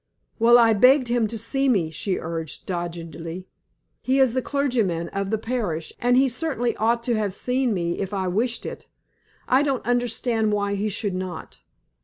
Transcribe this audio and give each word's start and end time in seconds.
"Well, 0.39 0.57
I 0.57 0.73
begged 0.73 1.09
him 1.09 1.27
to 1.27 1.37
see 1.37 1.69
me," 1.69 1.91
she 1.91 2.17
urged, 2.17 2.65
doggedly. 2.65 3.47
"He 4.01 4.17
is 4.17 4.33
the 4.33 4.41
clergyman 4.41 5.09
of 5.09 5.29
the 5.29 5.37
parish, 5.37 5.93
and 5.99 6.17
he 6.17 6.27
certainly 6.27 6.75
ought 6.77 7.03
to 7.03 7.15
have 7.15 7.35
seen 7.35 7.71
me 7.71 7.99
if 7.99 8.11
I 8.11 8.27
wished 8.27 8.65
it. 8.65 8.87
I 9.47 9.61
don't 9.61 9.85
understand 9.85 10.53
why 10.53 10.73
he 10.73 10.89
should 10.89 11.13
not. 11.13 11.59